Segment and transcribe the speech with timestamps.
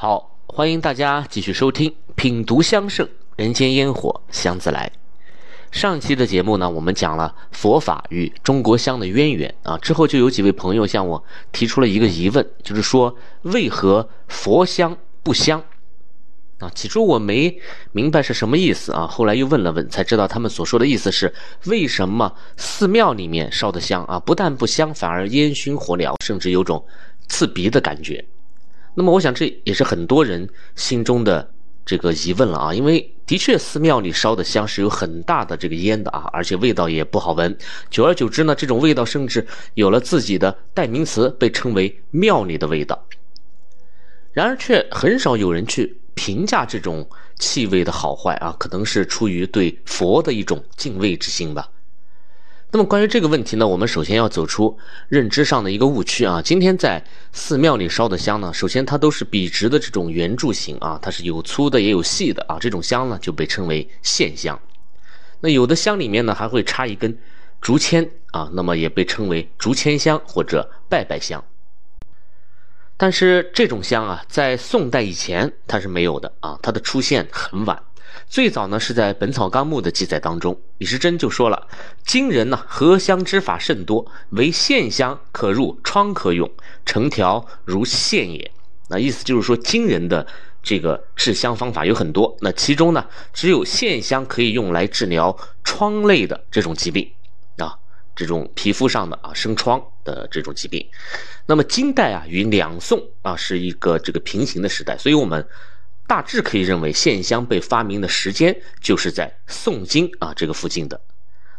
[0.00, 4.92] 好，欢迎大家继续收听《品读香盛人间烟火香自来》。
[5.76, 15.64] 上期的节目呢，我们讲了佛法与中国香的渊源啊，之后就有几位朋友向我提出了一个疑问，就是说为何佛香不香？
[16.60, 17.60] 啊，起初我没
[17.90, 21.34] 明白是什么意思啊，后来又问了问，才知道他们所说的意思是
[21.64, 26.86] 为什么寺庙里面烧的香啊，不但不香，反而烟熏火燎，甚至有种
[27.26, 28.24] 刺鼻的感觉。
[28.98, 31.48] 那么，我想这也是很多人心中的
[31.86, 37.56] 这个疑问了啊，因为的确寺庙里烧的香是有很大的这个烟的啊，而且味道也不好闻。
[37.90, 43.00] 久而久之呢，这种味道甚至有了自己的代名词，被称为庙里的味道。
[44.32, 45.96] 然而，却很少有人去。
[46.18, 51.68] 评价这种气味的好坏啊，可能是出于对佛的一种敬畏之心吧。
[52.70, 54.76] 那么关于这个问题呢，我们首先要走出
[55.08, 56.42] 认知上的一个误区啊。
[56.42, 62.58] 今天在寺庙里烧的香呢，首先它都是笔直的这种圆柱形啊，它是有粗的也有细的啊。
[62.60, 64.60] 这种香呢就被称为线香。
[65.40, 67.16] 那有的香里面呢还会插一根
[67.58, 71.42] 竹签啊，那么也被称为竹签香或者拜拜香。
[72.98, 77.82] 但是这种香啊，在宋代以前它是没有的啊，它的出现很晚。
[78.28, 81.66] 最早呢是在《本草纲目》的记载当中，李时珍就说了
[82.04, 86.50] ：“今人呢，合香之法甚多，唯线香可入疮可用，
[86.84, 88.50] 成条如线也。”
[88.88, 90.26] 那意思就是说，今人的
[90.62, 97.10] 这个制香方法有很多，那其中呢，只有线香可以用来治疗疮类的这种疾病
[97.56, 97.76] 啊。
[98.16, 100.84] 这种皮肤上的啊生疮的这种疾病，
[101.46, 105.46] 那么金代啊与两宋啊是一个这个平行的时代，所以我们
[106.08, 111.00] 大致可以认为线香被发明的时间就是在宋金啊这个附近的。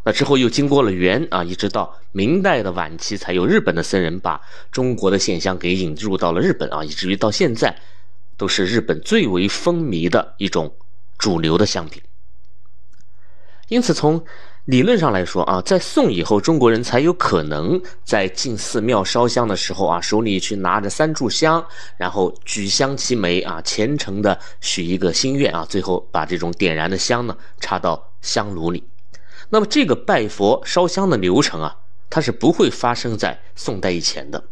[0.04, 4.42] 那之后又经过了元啊，一直到明代的晚期，才有日本的僧人把
[4.72, 7.80] 中国的线香给引入到了日本啊，以至于到现在
[8.38, 10.74] 都是日本最为风靡的一种
[11.18, 12.02] 主流的香品。
[13.68, 14.26] 因此从
[14.66, 21.66] 理论上来说啊，在宋以后，中国人才有可能在进寺庙烧香的时候啊，手里去拿着三炷香，
[21.98, 28.84] 然后举香齐眉啊，虔诚的许一个心愿啊，最后把这种点燃的香呢插到香炉里。
[29.50, 31.76] 那么这个拜佛烧香的流程啊，
[32.08, 34.44] 它是不会发生在宋代以前的。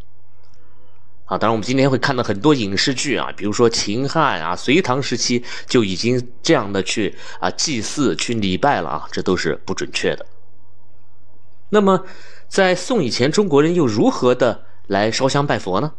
[1.28, 10.26] 啊，当然我们今天会看到很多影视剧啊，比如说秦汉啊、隋唐时期就已经这样的去啊祭祀、去礼拜了啊，这都是不准确的。
[11.70, 12.06] 那么，
[12.48, 15.92] 在宋以前，中国人又如何的来烧香拜佛呢？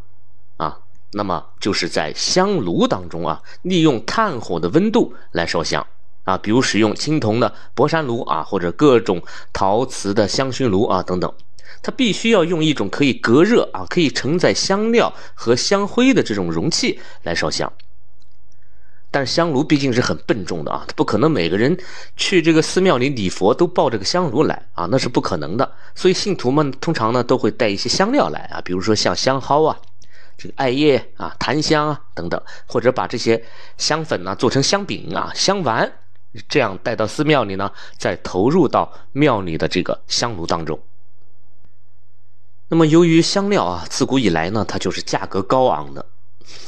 [0.57, 0.79] 啊，
[1.13, 5.85] 那么就是在香炉当中啊，利用炭火的温度来烧香
[6.23, 9.21] 啊，比如使用青铜的博山炉啊，或者各种
[9.53, 11.31] 陶瓷的香薰炉啊等等。
[11.81, 17.71] 它必须要用一种可以隔热啊，可以承载香料和香灰的这种容器来烧香。
[19.11, 21.75] 但是香炉毕竟是很笨重的啊，它不可能每个人
[22.15, 25.71] 去这个寺庙里礼佛都抱着个香炉来啊，那是不可能的。
[25.95, 29.75] 所以信徒们通常呢都会带一些香料来啊，比如说像香蒿啊、
[30.37, 33.43] 这个艾叶啊、檀香啊等等，或者把这些
[33.77, 35.91] 香粉呢做成香饼啊、香丸，
[36.47, 40.79] 这样带到寺庙里呢，再投入到庙里的这个香炉当中。
[42.71, 46.05] 那么，由于香料啊，自古以来呢，它就是价格高昂的，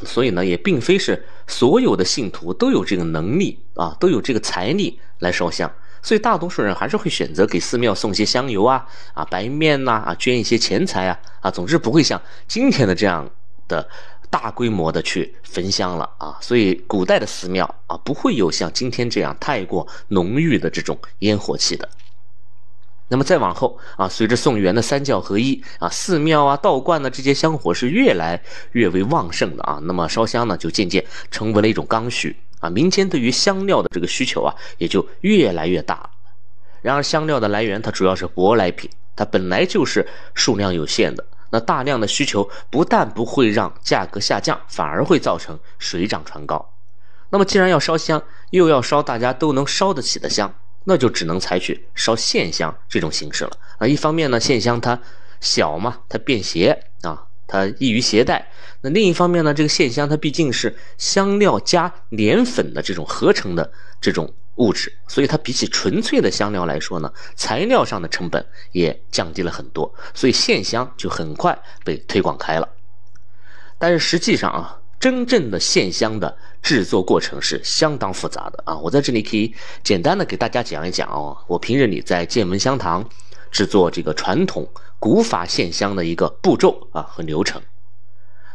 [0.03, 13.29] 所以呢，也并非是所有的信徒都有这个能力啊，都有这个财力来烧香，所以大多数人还是会选择给寺庙送些香油啊、啊白面呐、啊捐一些钱财啊、啊，总之不会像今天的这样
[13.67, 13.87] 的
[14.31, 16.35] 大规模的去焚香了啊。
[16.41, 21.87] 所以，古代的寺庙啊，不会有像今天这样太过浓郁的这种烟火气的。
[23.11, 28.41] 那么再往后啊，随着宋元的三教合一啊，寺庙啊、道观呢这些香火是越来
[28.71, 29.79] 越为旺盛的啊。
[29.83, 32.69] 那么烧香呢，就渐渐成为了一种刚需啊。
[32.69, 36.09] 民间对于香料的这个需求啊，也就越来越大。
[36.81, 41.25] 然而，香料的来源它主要是舶来品，它本来就是数量有限的。
[41.49, 46.73] 那大量的需求不但不会让价格下降，反而会造成水涨船高。
[47.29, 50.53] 那么，既然要烧香，又要烧大家都能烧得起的香。
[50.83, 53.87] 那就只能采取烧线香这种形式了啊！
[53.87, 54.99] 一方面呢，线香它
[55.39, 58.41] 小嘛，它便携啊，它易于携带；
[58.81, 72.67] 那另一方面呢，这个线香它毕竟是香料加粘粉的这种合成的这种物质，所以它比起纯粹的香料来说呢，材料上的成本也降低了很多，所以线香就很快被推广开了。
[73.77, 74.80] 但是实际上啊。
[75.01, 78.77] 真正的线香的制作过程是相当复杂的啊！
[78.77, 79.51] 我在这里可以
[79.83, 83.03] 简单的给大家讲一讲哦，我平日里在剑门香堂
[83.49, 84.69] 制作这个传统
[84.99, 87.59] 古法线香的一个步骤啊和流程。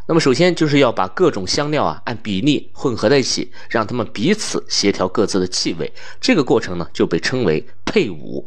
[0.07, 5.93] 那么首先就是要把各种香料啊按比例混合在一起，让它们彼此协调各自的气味。
[6.21, 8.47] 这个过程呢就被称为配伍。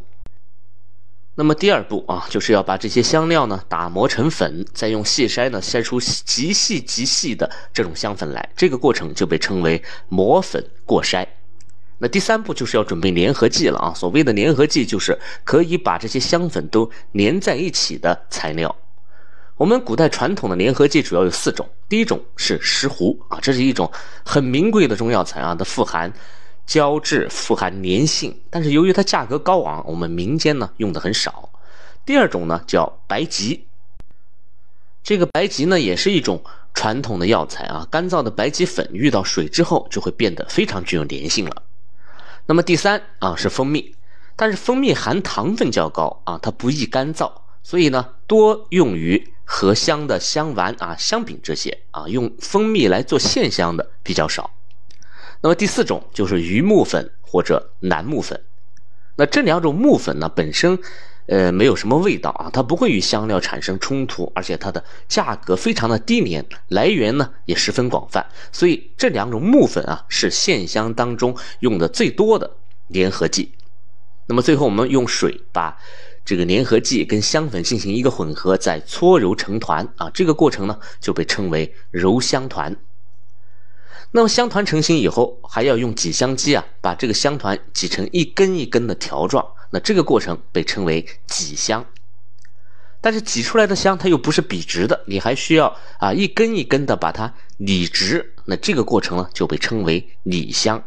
[1.40, 8.50] 那么第二步啊，就是要把这些香料呢打磨成粉，再用细筛呢筛出极细极细的这种香粉来。
[8.58, 11.26] 这个过程就被称为磨粉过筛。
[12.00, 13.94] 那第三步就是要准备粘合剂了啊。
[13.96, 18.76] 所谓的粘合剂，就是可以把这些香粉都粘在一起的材料。
[19.56, 23.90] 我们古代传统的粘合剂主要有四种，第一种是石斛啊，这是一种
[24.26, 26.12] 很名贵的中药材啊，它富含。
[26.70, 31.50] 胶质富含粘性，但是由于它价格高昂，我们民间呢用的很少。
[32.06, 33.66] 第二种呢叫白及，
[35.04, 36.44] 这个白及呢也是一种
[36.76, 41.64] 传统的药材啊，干燥的白及粉遇到水之后就会变得非常具有粘性了。
[42.46, 43.96] 那么第三啊是蜂蜜，
[44.36, 47.32] 但是蜂蜜含糖分较高啊，它不易干燥，
[47.64, 54.52] 所以呢多用于合香的香丸啊、香饼这些啊，用蜂蜜来做线香的比较少。
[55.42, 58.42] 那么第四种就是榆木粉或者楠木粉，
[59.16, 60.78] 那这两种木粉呢本身，
[61.28, 72.52] 呃没有什么味道啊，它不会与香料产生冲突，而且它的价格非常的低廉，来源呢也十分广泛，所以这两种木粉啊是线香当中用的最多的
[72.94, 73.54] 粘合剂。
[74.28, 75.78] 那么最后我们用水把
[76.26, 82.76] 这个粘合剂跟香粉进行一个混合，再搓揉成团啊，这个过程呢就被称为揉香团。
[84.12, 89.46] 那么香团成型以后，还要用挤香机啊，把这个香团挤成一根一根的条状。
[89.72, 91.86] 那这个过程被称为挤香。
[93.02, 98.34] 但是挤出来的香它又不是笔直的，你还需要啊一根一根的把它理直。
[98.46, 100.84] 那这个过程呢就被称为理香。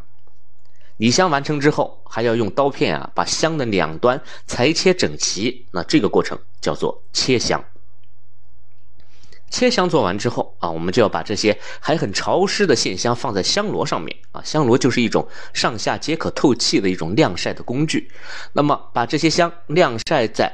[0.97, 5.65] 理香完成之后，还要用刀片啊把香的两端裁切整齐。
[5.71, 7.65] 那这个过程叫做切香。
[9.52, 14.40] 切香做完之后啊，我们就要把这些还很潮湿的线香放在香炉上面啊。
[14.43, 18.10] 香炉就是一种上下皆可透气的一种晾晒的工具。
[18.54, 20.50] 那么把这些香晾晒在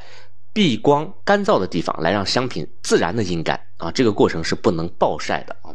[0.53, 3.93] 避光干燥的地方，来让香品自然的阴干啊。
[3.93, 5.71] 这个过程是不能暴晒的啊。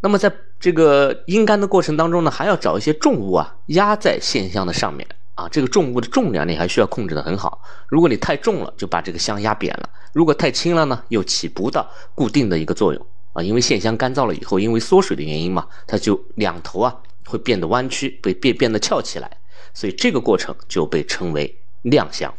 [0.00, 5.04] 那么在这个阴干的过程当中呢，还要找一些重物啊压在线香的上面。
[5.34, 7.60] 啊，这个重物的重量你还需要控制的很好。
[7.88, 13.42] 如果你太重了，就把这个箱压扁了；如果太轻了呢，又起不到固定的一个作用啊。
[13.42, 16.96] 因为线箱干燥了以后，因为缩水的原因嘛，它就两头啊
[17.26, 19.38] 会变得弯曲，被变变得翘起来，
[19.72, 22.32] 所以这个过程就被称为晾箱。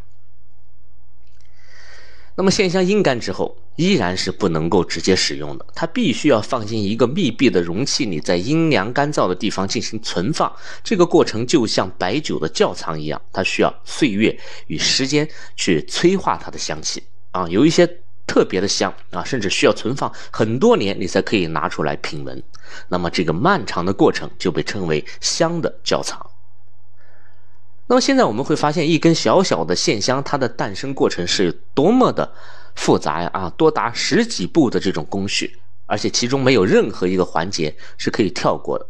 [2.38, 10.52] 那么线箱阴干之后，依然是不能够直接使用的，它必须要放进一个密闭的容器里，在阴凉干燥的地方进行存放。
[10.84, 14.38] 这个过程就像白酒的窖藏一样，它需要岁月
[14.68, 17.48] 与时间去催化它的香气啊。
[17.50, 17.86] 有一些
[18.26, 22.42] 特别的香啊，甚至需要存放很多年，你才可以拿出来品闻。
[22.88, 26.26] 那么这个漫长的过程就被称为香的窖藏。
[27.88, 32.34] 那么现在我们会发现，一根小小的线香，它的诞生过程是多么的
[32.76, 33.30] 复杂呀！
[33.34, 38.86] 啊，多达十几步的这种工序，而且其中没有任何一个环节是可以跳过的。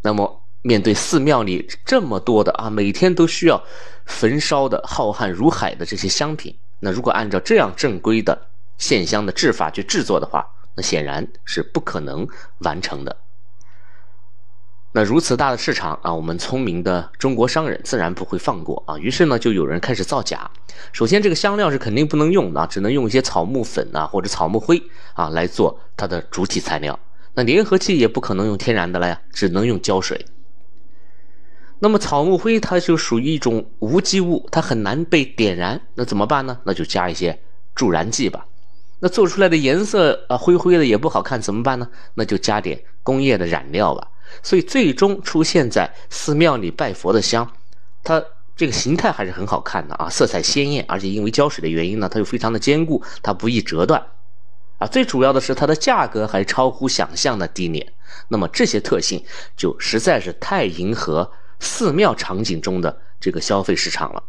[0.00, 3.62] 那么，面对寺庙里这么多的啊，每天都需要
[4.06, 8.46] 焚烧的浩瀚如海的这些香品，那如果按照这样正规的
[8.78, 12.26] 线香的制法去制作的话，那显然是不可能
[12.58, 13.16] 完成的。
[14.96, 18.96] 那如此大的市场啊，我们聪明的中国商人自然不会放过啊。
[18.96, 20.48] 于是呢，就有人开始造假。
[20.92, 24.80] 首先，这个香料是肯定不能用的，只能用一些草木粉啊或者草木灰
[25.14, 26.96] 啊来做它的主体材料。
[27.34, 30.24] 那粘合剂也不可能用天然的了呀，只能用胶水。
[31.80, 35.80] 那么草木灰它就属于一种无机物，它很难被点燃。
[35.96, 36.56] 那怎么办呢？
[36.62, 37.36] 那就加一些
[37.74, 38.46] 助燃剂吧。
[39.00, 41.88] 那做出来的颜色啊灰灰的也不好看，怎么办呢？
[42.14, 44.06] 那就加点工业的染料吧。
[44.42, 47.50] 所以最终出现在寺庙里拜佛的香，
[48.02, 48.22] 它
[48.56, 54.06] 这个形态还是很好看的啊，色彩鲜艳，而且因为胶水的原因呢，它又非常的坚固，它不易折断，
[54.78, 57.92] 啊，最主要的是它的价格还超乎想象的低廉。
[58.28, 59.24] 那么这些特性
[59.56, 64.22] 就实在是太迎合寺庙场景中的这个消费市场了，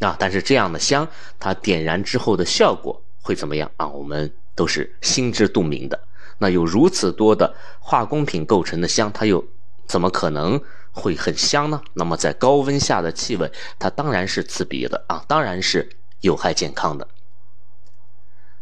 [0.00, 3.88] 啊，但是这样的香，它点燃之后的效果会怎么样啊？
[3.88, 5.98] 我们都是心知肚明的。
[6.40, 9.44] 那有如此多的化工品构成的香，它又
[9.86, 11.82] 怎么可能会很香呢？
[11.94, 15.90] 那么在高温下的气味，它当然是刺鼻的啊，当然是
[16.22, 17.06] 有害健康的。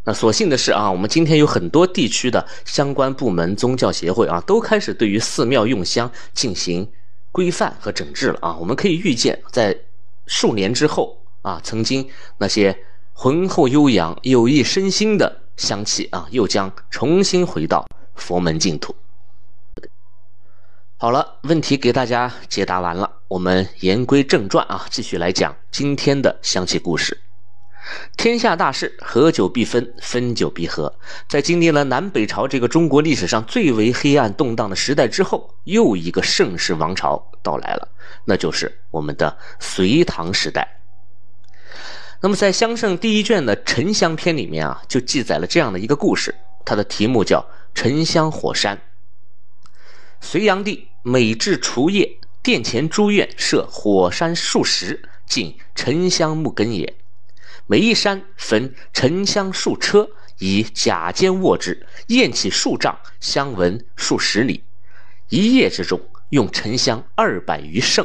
[0.05, 6.91] 那所幸的是啊，我们今天有很多地区的相关部门、宗教协会啊，都开始对于寺庙用香进行
[7.31, 8.57] 规范和整治了啊。
[8.57, 9.79] 我们可以预见，在
[10.27, 12.09] 数年之后啊，曾经
[12.39, 12.77] 那些
[13.13, 15.38] 浑厚悠扬、有益身心的。
[15.59, 18.97] 香气啊，又将重新回到佛门净土。
[20.97, 27.21] 好了，问题给大家解答完了，我们言归正传啊，继续来讲今天的香气故事。
[28.17, 30.93] 天下大事，合久必分，分久必合。
[31.29, 37.89] 在经历了南北朝这个中国历史上最为黑暗动荡的时代之后，又一个盛世王朝到来了，
[38.25, 40.81] 那就是我们的隋唐时代。
[42.21, 46.35] 那么在《香圣》第一卷的沉香篇里面啊，就记载了这样的一个故事，
[46.65, 47.39] 它的题目叫
[47.75, 48.77] 《沉香火山》。
[50.21, 56.93] 隋炀帝每至除夜，殿前诸院设火山数十，尽沉香木根也。
[57.69, 64.65] 每一山焚沉香数车，以甲尖握之，焰起数丈，香闻数十里。
[65.29, 68.05] 一夜之中，用沉香二百余升，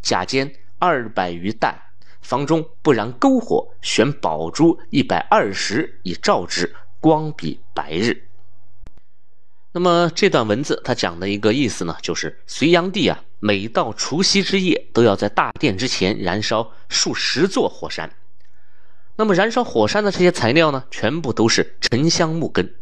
[0.00, 1.78] 甲尖二百余担。
[2.20, 8.28] 房中不燃篝火，悬宝珠一百二十以照之，光比白日。
[9.72, 18.10] 那么这段文字它讲的一个意思呢，就是隋炀帝啊，每到除夕之夜，都要在大殿之前燃烧数十座火山。
[19.16, 22.74] 那么燃烧火山的这些材料呢，全部都是沉香木根，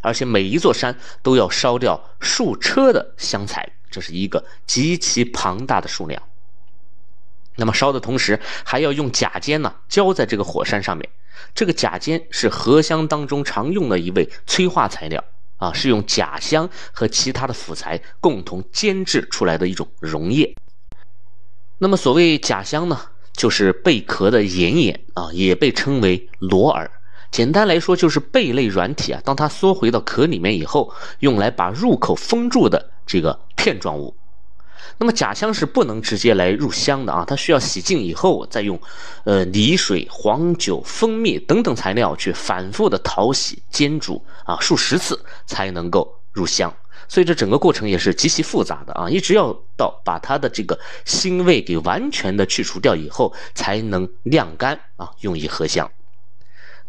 [0.00, 6.22] 而且每一座山都要烧掉数车的香材，这是一个极其庞大的数量。
[7.56, 11.08] 那么烧的同时，还要用甲尖呢浇在这个火山上面。
[11.54, 15.22] 这个甲尖是合香当中常用的一味催化材料
[15.56, 20.54] 啊，是用甲香和其他的辅材共同煎制出来的一种溶液。
[21.78, 23.00] 那么所谓甲香呢，
[23.34, 26.90] 就是贝壳的眼眼啊，也被称为螺耳。
[27.30, 34.14] 简单来说，就是贝类软体啊，当它缩回到壳里面以后，用来把入口封住的这个片状物。
[35.02, 38.80] 那么假香是不能直接来入香的啊，它需要洗净以后，再用，
[39.24, 46.72] 呃泥水、黄酒、蜂蜜等等材料去反复的淘洗、煎煮啊数十次才能够入香，
[47.08, 55.90] 所以这整个过程也是极其复杂的啊，一直要到把它的这个腥味给完全的去除掉以后，才能晾干啊，用以合香。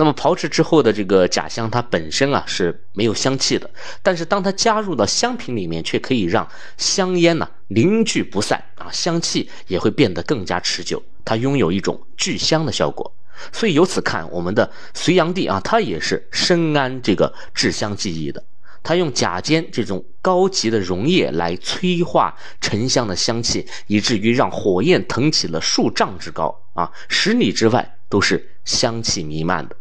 [0.03, 3.69] 那么炮制之后的这个甲香，它本身啊是没有香气的，
[4.01, 6.45] 但是当它加入到香品里面，却可以让
[6.77, 13.15] 香烟呢凝聚不散啊，香气也会变得更加持久，它拥有一种聚香的效果。
[13.53, 18.43] 所以由此看，我们的隋炀帝啊，他也是深谙这个制香技艺的，
[18.83, 29.77] 他用甲尖这种高级的溶液来催化沉香的香气，以至于让火焰腾起了数丈之高啊，十里之外都是香气弥漫的。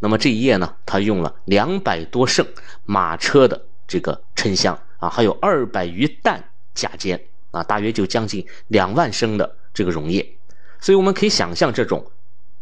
[0.00, 2.46] 那么这一夜呢，他用了两百多升
[2.84, 6.42] 马车的这个沉香啊，还有二百余担
[6.74, 10.36] 甲尖啊，大约就将近两万升的这个溶液，
[10.80, 12.04] 所以我们可以想象这种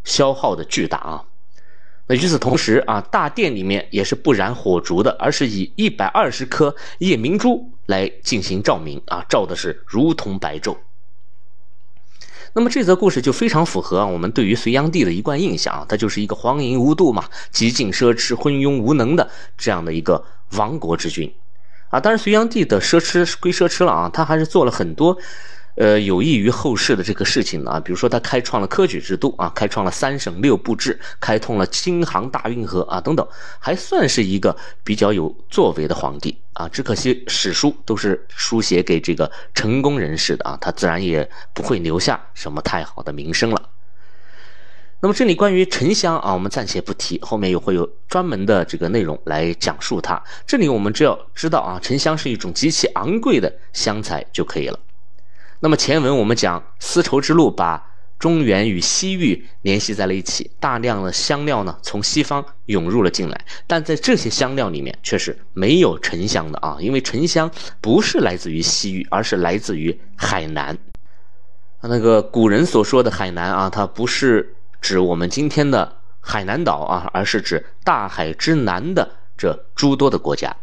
[0.05, 1.25] 消耗的巨大啊。
[2.07, 10.77] 那与此同时啊，大殿里面也是不燃火烛的，而是以一百二十颗夜明珠来进行照明啊，照的是如同白昼。
[12.57, 21.31] 那么这则故事就非常符合我们对于隋炀帝的一贯印象啊，他就是一个荒淫无度嘛，极尽奢侈、昏庸无能的这样的一个亡国之君，
[21.91, 25.19] 啊，当然隋炀帝的奢侈归奢侈了啊，他还是做了很多。
[25.75, 36.69] 呃，有益于后世的这个事情啊，比如说他开创了科举制度啊，开创了三省六部制，开通了京杭大运河啊，等等，还算是一个比较有作为的皇帝啊。
[36.69, 43.71] 只可惜史书都是书写给这个成功人士的啊，他自然也不会留下什么太好的名声了。
[45.01, 50.21] 那么这里关于沉香啊，我们暂且不提，后面又会有专门的这个内容来讲述它。
[50.47, 54.79] 这里我们只要知道啊，沉香是一种极其昂贵的香材就可以了。
[55.61, 70.77] 那么前文我们讲丝绸之路把中原与西域联系在了一起，大量的香料呢从西方涌入了进来，但在这些香料里面却是没有沉香的啊，因为沉香不是来自于西域，而是来自于海南。
[71.83, 80.57] 那个古人所说的海南啊，它不是指我们今天的海南岛啊，而是指大海之南的这诸多的国家。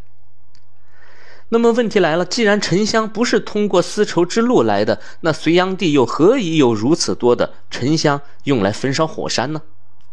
[1.54, 9.62] 那么问题来了，既然沉香不是通过丝绸之路来的，那隋炀帝又何以有如此多的沉香用来焚烧火山呢？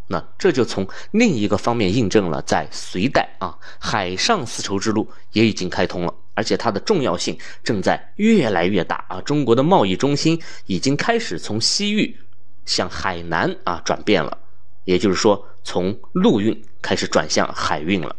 [0.08, 9.18] 那这就从另一个方面印证了，在隋代啊，海上丝绸之路也已经开通了，而且它的重要性正在越来越大啊。
[9.22, 12.14] 中国的贸易中心已经开始从西域
[12.66, 14.36] 向海南啊转变了，
[14.84, 18.14] 也就是说，从陆运开始转向海运了。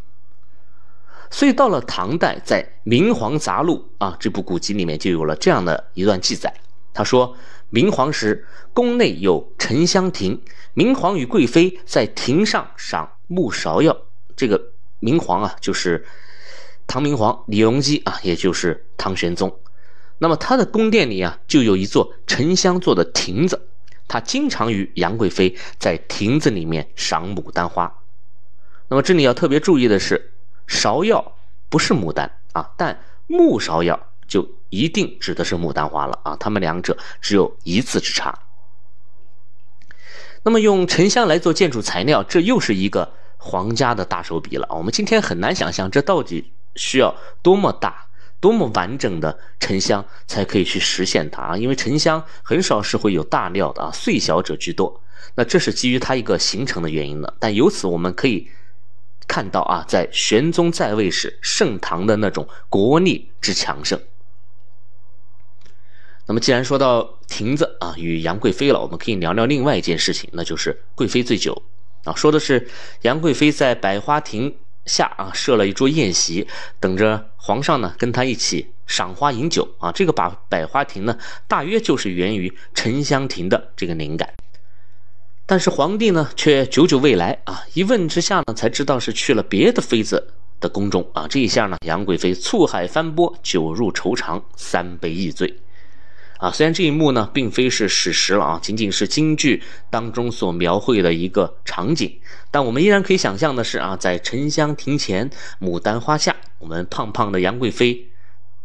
[1.31, 6.53] 所以到了唐代，在《明皇杂录》啊这部古籍里面就有了这样的一段记载。
[6.93, 7.35] 他说
[7.71, 10.41] ：“明皇时，宫内有沉香亭，
[10.73, 13.97] 明皇与贵妃在亭上赏木芍药，
[14.35, 14.61] 这个
[14.99, 16.05] 明皇啊，就是
[16.85, 19.57] 唐明皇李隆基啊，也就是唐玄宗。
[20.17, 23.69] 那么他的宫殿里啊，就有一座沉香做的亭子，
[24.09, 27.99] 他经常与杨贵妃在亭子里面赏牡丹花。
[28.89, 30.30] 那么这里要特别注意的是，
[30.71, 31.33] 芍药
[31.67, 32.97] 不是牡丹啊，但
[33.27, 38.33] 木芍药就一定指的是牡丹花了啊，它们两者只有一字之差。
[40.43, 44.65] 那么用沉香来做建筑材料，这又是一个皇家的大手笔了。
[44.71, 47.13] 我们今天很难想象，这到底需要
[47.43, 48.07] 多么大。
[48.39, 51.55] 多么完整的沉香才可以去实现它啊？
[51.55, 54.99] 因为沉香很少是会有大料的啊，碎小者居多。
[55.35, 57.31] 那这是基于它一个形成的原因的。
[57.37, 58.49] 但由此我们可以
[59.31, 63.97] 看到啊，在玄宗在位时，盛唐的那种国力之强盛。
[66.25, 71.63] 那么既然说到亭子啊与杨贵妃了，我们可以聊聊另外一件事情，那就是贵妃醉酒
[72.03, 72.13] 啊。
[72.13, 72.67] 说的是
[73.03, 74.53] 杨贵妃在百花亭。
[74.87, 76.47] 下啊设了一桌宴席，
[76.79, 79.91] 等着皇上呢跟他一起赏花饮酒啊。
[79.91, 81.15] 这个把百花亭呢，
[81.47, 84.33] 大约就是源于沉香亭的这个灵感。
[85.51, 90.31] 但是皇帝呢却久久未来啊，一问之下呢才知道是去了别的妃子
[90.61, 91.27] 的宫中啊。
[91.27, 95.53] 这一下呢，杨贵妃醋海翻波，酒入愁肠，三杯一醉。
[96.37, 102.17] 啊，虽然这一幕呢并非是史实了啊，仅仅是京剧当中所描绘的一个场景，
[102.49, 105.29] 但我们依然可以想象的是啊，在沉香亭前
[105.59, 108.07] 牡丹花下，我们胖胖的杨贵妃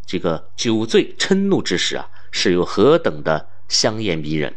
[0.07, 4.55] 这个酒醉嗔怒之时啊，是有何等的香艳迷人。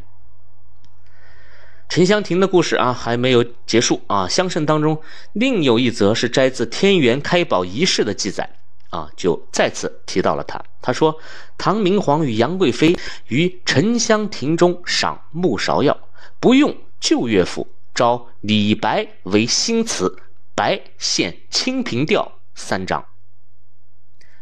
[1.90, 5.02] 沉香亭的故事啊还没有结束啊，香圣当中
[5.34, 8.50] 另有一则是摘自天元开宝仪式的记载。
[8.92, 10.60] 啊，就再次提到了他。
[10.82, 11.16] 他说，
[11.60, 15.96] 唐明皇与杨贵妃于沉香亭中赏木芍药，
[16.40, 20.18] 不用旧乐府，招李白为新词，
[20.56, 22.24] 白献《清平调》
[22.56, 23.06] 三章。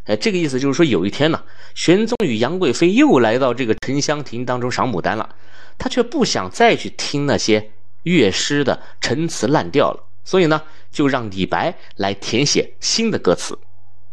[0.06, 1.44] 哎，这个意思就是说，有一天呢，
[1.76, 5.36] 玄宗与杨贵妃又来到这个沉香亭当中赏牡丹了，
[5.78, 7.72] 他却不想再去听那些
[8.04, 13.58] 乐师的陈词滥调了，所以呢，就让李白来填写新的歌词。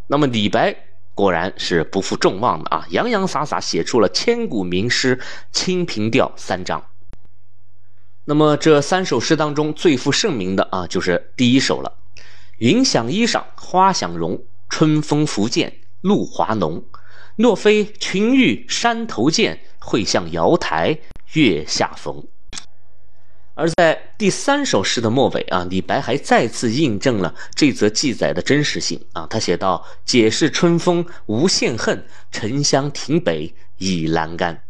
[0.06, 0.76] 那么李白
[1.14, 5.16] 果然是不负众望的啊，洋洋洒洒写出了千古名诗
[5.52, 6.84] 《清平调》三章。
[8.26, 11.98] 那么这三首诗当中最负盛名的啊，就是第一首了
[12.58, 16.84] ：“云想衣裳花想容，春风拂槛露华浓。
[17.36, 20.98] 若非群玉山头见，会向瑶台
[21.34, 22.22] 月下逢。”
[23.56, 29.28] 而在第三首诗的末尾啊，李白还再次印证了这则记载的真实性啊。
[29.30, 34.60] 他写道：“解释春风无限恨，沉香亭北倚阑干。”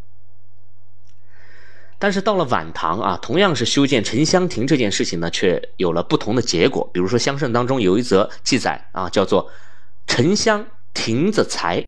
[1.99, 6.87] 但是到了晚唐啊，同样是修建沉香亭这件事情呢，却有了不同的结果。
[6.93, 9.51] 比如说香圣当中有一则记载啊，叫做
[10.07, 11.83] “沉香亭子裁”，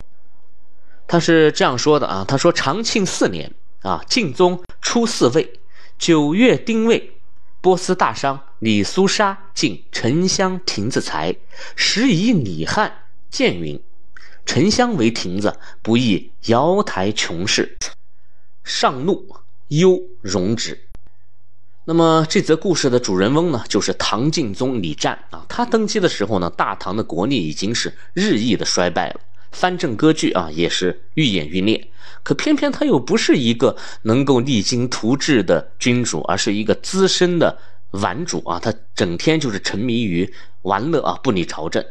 [1.07, 3.53] 他是这样说的啊：“他说长庆四年
[3.87, 5.61] 啊，敬宗初四位。”
[5.99, 7.13] 九月丁未，
[7.63, 11.35] 波斯大商李苏沙进沉香亭子裁，
[11.75, 13.81] 时以李汉见云
[14.45, 17.79] ：“沉香为亭子，不亦瑶台琼室。”
[18.63, 19.37] 上怒，
[19.69, 20.79] 忧容之。
[21.87, 25.47] 那么这则故事的主人翁呢，就是唐敬宗李湛啊。
[25.49, 29.21] 他登基的时候呢，大唐的国力已经是日益的衰败了。
[29.53, 31.91] 藩镇割据啊，也是愈演愈烈。
[32.23, 37.57] 可偏偏他又不是一个能够励精图治的君主，而是一个资深的
[37.93, 38.59] 顽主啊。
[38.59, 40.33] 他整天就是沉迷于
[40.63, 41.85] 玩乐啊，不理朝政。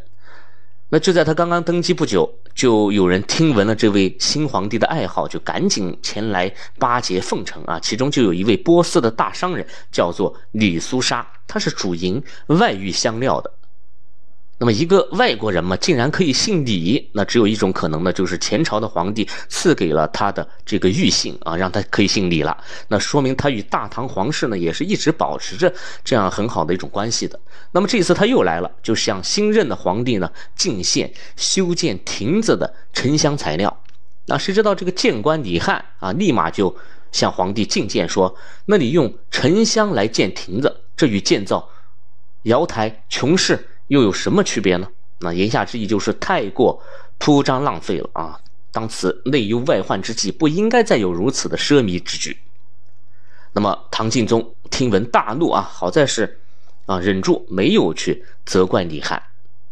[0.90, 7.80] 那就在他刚刚登基不久，就有人听闻了这位新皇帝的爱好，就赶紧前来巴结奉承啊。
[7.80, 13.52] 其中就有一位波斯的大商人，叫做李苏沙，他是主营外域香料的。
[14.58, 22.58] 那么一个外国人嘛，竟然可以姓李，那只有一种可能呢，就是前朝的皇帝赐给了他的这个玉姓啊，让他可以姓李了。
[22.88, 25.74] 那说明他与大唐皇室呢，也是一直保持着
[26.06, 27.38] 这样很好的一种关系的。
[27.74, 33.82] 那么这次他又来了，就向新任的皇帝呢进献修建亭子的沉香材料。
[34.28, 36.74] 那谁知道这个谏官李汉啊，立马就
[37.12, 38.34] 向皇帝进谏说
[38.68, 41.68] ：“那你用沉香来建亭子，这与建造
[42.44, 44.88] 瑶台琼室。”又有什么区别呢？
[45.20, 46.84] 那言下之意就是太过
[47.18, 48.40] 铺张浪费了啊！
[48.72, 52.38] 当此内忧外患之际，不应该再有如此的奢靡之举。
[53.54, 56.40] 那么唐敬宗听闻大怒啊，好在是
[56.86, 59.24] 啊忍住没有去责怪李汉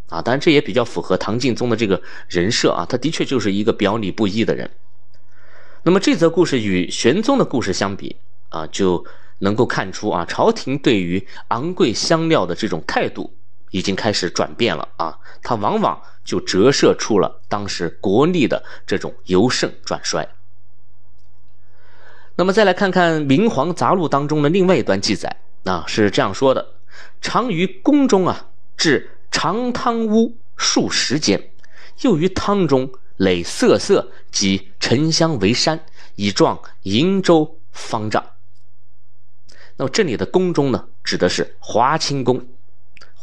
[0.07, 0.21] 啊。
[0.21, 4.71] 当然这也比较符合唐敬宗的这个人设啊，他的确就是一个表里不一的人。
[5.83, 8.15] 那么这则故事与玄宗的故事相比
[8.47, 9.05] 啊，就
[9.39, 13.33] 能够看出啊朝廷对于昂贵香料的这种态度。
[13.73, 20.27] 已经开始转变了啊，它往往就折射出了当时国力的这种由盛转衰。
[22.35, 26.75] 那么再来看看《明皇杂录》当中的另外一段记载啊，是这样说的：
[27.19, 31.49] 常于宫中啊，置长汤屋数十间，
[32.01, 35.83] 又于汤中垒色色及沉香为山，
[36.13, 38.23] 以状瀛洲方丈。
[39.77, 42.45] 那么这里的宫中呢，指的是华清宫。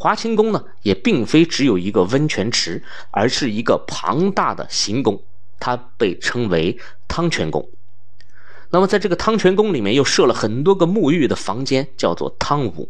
[0.01, 5.23] 华清宫呢，也并非只有一个温泉池，而是一个庞大的行宫，
[5.59, 7.69] 它被称为汤泉宫。
[8.71, 12.89] 那么，在这个汤泉宫里面又设了很多个沐浴的房间，叫做汤屋，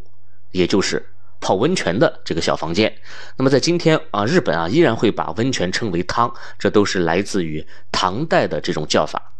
[0.53, 1.05] 也就是
[1.41, 2.97] 泡温泉的这个小房间。
[3.37, 9.33] 那么，在今天啊，日本啊依然会把温泉称为汤，这都是来自于唐代的这种叫法。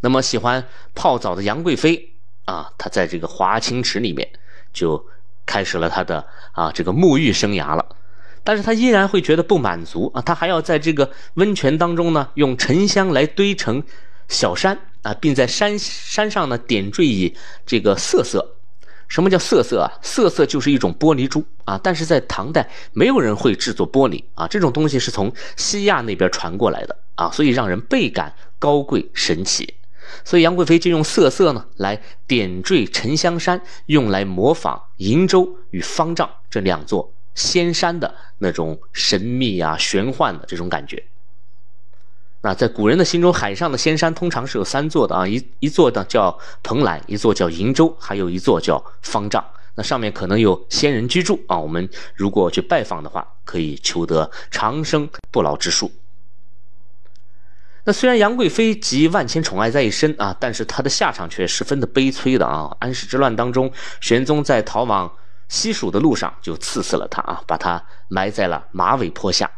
[0.00, 0.64] 那么，喜欢
[0.94, 2.12] 泡澡的杨贵妃
[2.44, 4.30] 啊，她在这个华清池里面
[4.72, 5.04] 就
[5.50, 7.84] 开始了他的啊这个沐浴生涯了。
[8.44, 13.82] 但是他依然会觉得不满足啊，他还要在这个温泉当中呢，用沉香来堆成
[14.28, 14.78] 小山。
[15.02, 17.34] 啊，并在山山上呢点缀以
[17.64, 18.46] 这个瑟瑟。
[19.08, 19.88] 什么叫瑟瑟啊？
[20.02, 21.80] 瑟瑟就是一种玻璃珠啊。
[21.82, 29.72] 但是在唐代，没有人会制作玻璃啊，这种东西是从西亚那边传过来的啊，所以让人倍感高贵神奇。
[30.24, 41.02] 所以杨贵妃就用瑟瑟呢来点缀沉香山，用来模仿瀛洲与方丈这两座仙山的那种神秘啊、玄幻的这种感觉。
[42.42, 49.44] 那在古人的心中，海上的仙山通常是有三座的啊，一一座呢叫蓬莱，一座叫瀛洲，还有一座叫方丈。
[49.74, 51.58] 那上面可能有仙人居住啊。
[51.58, 55.92] 我们如果去拜访的话，可以求得长生不老之术。
[57.84, 62.76] 那虽然杨贵妃集万千宠爱在一身啊，但是她的下场却十分的悲催的啊。
[62.78, 65.10] 安史之乱当中，玄宗在逃往
[65.48, 69.50] 西蜀的路上就赐死了她啊，把她埋在了马尾坡下。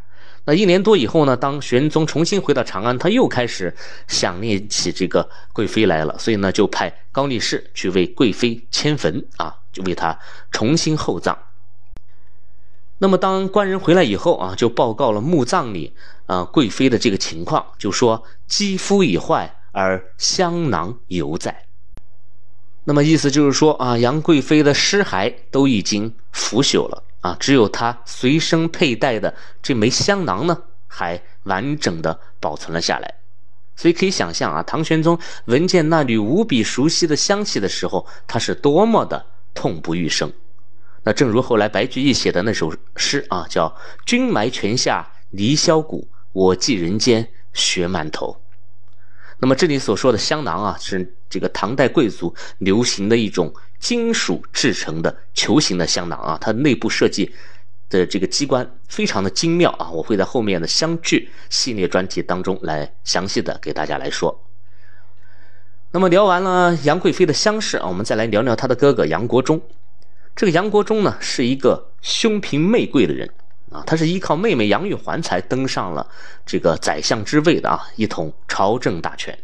[0.45, 3.73] 那一年多以后呢，当玄宗重新回到长安，他又开始
[4.09, 10.19] 想念起这个贵妃来了，所以呢，就派高力士去为贵妃迁坟啊，就为她
[10.51, 11.37] 重新厚葬。
[13.03, 15.93] 那么当官人回来以后啊，就报告了墓葬里
[16.27, 21.65] 啊贵妃的这个情况，就说肌肤已坏而香囊犹在。
[22.85, 27.03] 那么意思就是说啊，杨贵妃的尸骸都已经腐朽了。
[27.23, 33.13] 啊，只有她随身佩戴的这枚香囊呢，还完整的保存了下来。
[33.75, 40.33] 所以可以想象啊，唐玄宗闻见那缕无比熟悉的香气的时候，他是多么的痛不欲生。
[41.05, 48.37] 那正如后来白居易写的那首诗啊，叫“君埋泉下离箫鼓，我寄人间雪满头”。
[49.41, 57.35] 那么这里所说的香囊啊，是这个唐代贵族流行的一种金属制成的球形的香囊啊，它内部设计
[57.91, 64.45] 的这个机关非常的精妙啊，我会在后面的香具系列专题当中来详细的给大家来说。
[65.91, 69.61] 那么聊完了杨贵妃的乡试啊，我们再来聊聊她的哥哥杨国忠。
[70.35, 73.31] 这个杨国忠呢，是一个兄凭妹贵的人。
[73.71, 76.07] 啊，他是依靠妹妹杨玉环才登上了
[76.45, 79.39] 这个宰相之位的啊，一统朝政大权。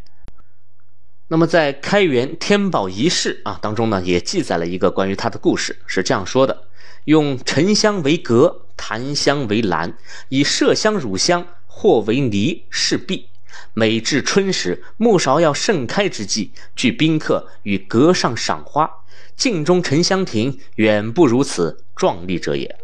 [1.28, 6.64] 那么在开元天宝遗事啊当中呢，也记载了一个关于他的故事，是这样说的：
[7.04, 9.96] 用沉香为阁，檀香为栏，
[10.28, 13.28] 以麝香、乳香或为泥饰壁。
[13.72, 18.90] 每至春时，木芍药盛开之际，聚宾客于阁上赏花。
[19.38, 22.76] 镜中沉香亭，远不如此壮丽者也。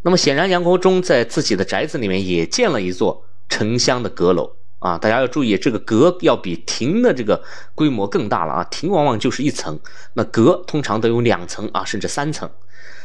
[0.00, 4.96] 那么显然，杨国忠在自己的宅子里面也建了一座沉香的阁楼啊！
[4.96, 8.64] 大家要注意，这个阁要比亭的这个规模更大了啊！
[8.64, 9.78] 亭往往就是一层，
[10.14, 12.50] 那阁通常都有两层啊，甚至三层。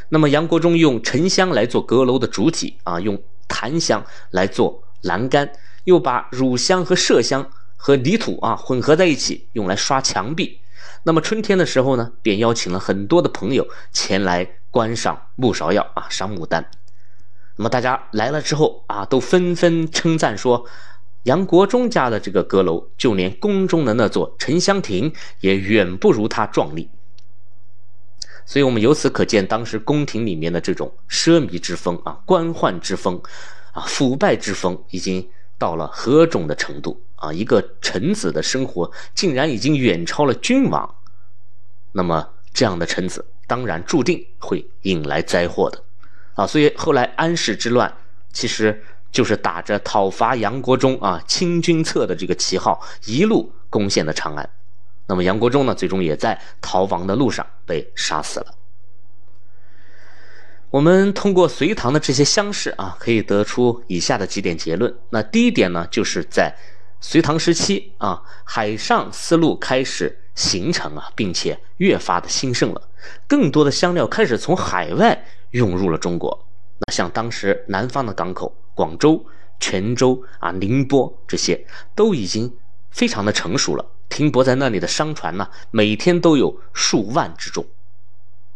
[0.08, 5.52] 那么杨国忠用沉香来做阁楼的主体啊，用檀香来做栏杆，
[5.84, 10.58] 又把乳香和麝香和泥土啊混合在一起，用来刷墙壁。
[11.04, 16.68] 那么春天的时候呢，便邀请了很多的朋友前来观赏木芍药啊，赏牡丹。
[17.56, 20.64] 那么大家来了之后啊，都纷纷称赞说，
[21.24, 26.88] 杨国忠家的这个阁楼，就连宫中的那座沉香亭也远不如他壮丽。
[28.46, 33.20] 所以，我们由此可见，当时宫廷里面的这种奢靡之风啊、官宦之风
[33.72, 37.32] 啊、腐败之风，已经到了何种的程度啊？
[37.32, 40.94] 一个臣子的生活竟然已经远超了君王，
[41.92, 45.82] 那么这样的臣子，当然注定会引来灾祸的。
[46.34, 47.92] 啊，所以后来安史之乱，
[48.32, 54.48] 其实就是打着讨伐杨国忠啊、清君侧的这个旗号，一路攻陷了长安。
[55.06, 58.54] 那么杨国忠呢，最终也在逃亡的路上被杀死了。
[60.70, 64.94] 我们通过隋唐的这些乡试啊，可以得出以下的几点结论。
[65.08, 66.54] 那第一点呢，就是在
[67.00, 72.82] 隋唐时期啊，海上丝路开始形成啊，并且越发的兴盛了，
[73.26, 76.46] 更多的香料开始从海外涌入了中国。
[76.80, 79.24] 那像当时南方的港口，广州、
[79.60, 82.52] 泉州啊、宁波这些都已经
[82.90, 87.64] 非常的成熟了，停泊在那里的商船呢，每天都有数万之众。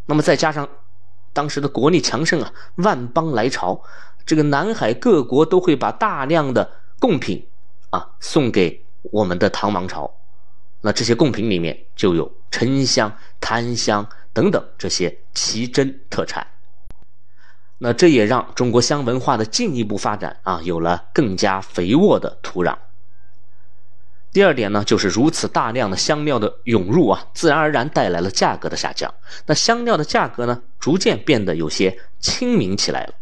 [0.07, 0.69] 那么再加上。
[1.35, 3.83] 当时的国力强盛啊，万邦来朝，
[4.27, 7.49] 这个南海各国都会把大量的贡品
[7.93, 10.13] 啊送给我们的唐王朝。
[10.81, 16.45] 那这些贡品里面就有沉香、檀香等等这些奇珍特产。
[17.79, 22.77] 那这也让中国香文化的进一步发展啊，有了更加肥沃的土壤。
[24.33, 29.13] 第二点呢，就是如此大量的香料的涌入啊，自然而然带来了价格的下降。
[29.47, 33.15] 那香料的价格呢，逐渐变得有些亲民起来了。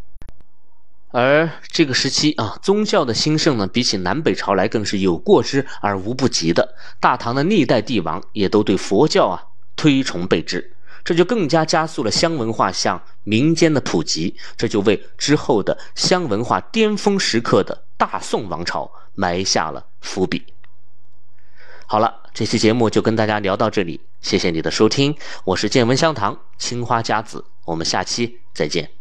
[1.13, 6.77] 而这个时期啊，宗教的兴盛呢，比起南北朝来更是有过之而无不及的。
[7.01, 9.43] 大唐的历代帝王也都对佛教啊
[9.75, 20.45] 推崇备至，这就更加加速了香文化向民间的普及，这就为之后的香文化巅峰时刻的大宋王朝埋下了伏笔。
[21.87, 29.00] 好了，这期节目就跟大家聊到这里，谢谢你的收听，我是见闻香堂青花家子，我们下期再见。